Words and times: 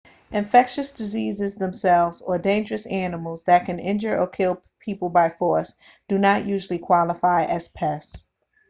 infectious 0.31 0.89
diseases 0.89 1.57
themselves 1.57 2.21
or 2.23 2.39
dangerous 2.39 2.87
animals 2.87 3.43
that 3.43 3.67
can 3.67 3.77
injure 3.77 4.17
or 4.19 4.25
kill 4.25 4.59
people 4.79 5.09
by 5.09 5.29
force 5.29 5.77
do 6.07 6.17
not 6.17 6.43
usually 6.43 6.79
qualify 6.79 7.43
as 7.43 7.67
pests 7.67 8.23